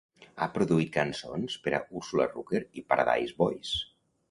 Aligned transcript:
Ha 0.43 0.45
produït 0.53 0.89
cançons 0.95 1.59
per 1.67 1.75
a 1.79 1.83
Ursula 2.01 2.27
Rucker 2.33 2.65
i 2.83 2.87
Paradise 2.95 3.39
Boys. 3.45 3.79